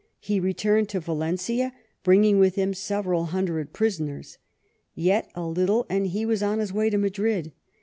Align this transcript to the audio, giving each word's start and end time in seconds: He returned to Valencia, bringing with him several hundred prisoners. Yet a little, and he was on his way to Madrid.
He 0.19 0.39
returned 0.39 0.89
to 0.89 0.99
Valencia, 0.99 1.73
bringing 2.01 2.39
with 2.39 2.55
him 2.55 2.73
several 2.73 3.25
hundred 3.25 3.71
prisoners. 3.71 4.39
Yet 4.95 5.29
a 5.35 5.45
little, 5.45 5.85
and 5.91 6.07
he 6.07 6.25
was 6.25 6.41
on 6.41 6.57
his 6.57 6.73
way 6.73 6.89
to 6.89 6.97
Madrid. 6.97 7.51